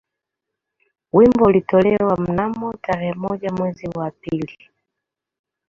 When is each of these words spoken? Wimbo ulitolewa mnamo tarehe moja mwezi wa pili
Wimbo 1.13 1.45
ulitolewa 1.45 2.17
mnamo 2.17 2.73
tarehe 2.73 3.13
moja 3.13 3.51
mwezi 3.53 3.87
wa 3.95 4.11
pili 4.11 4.57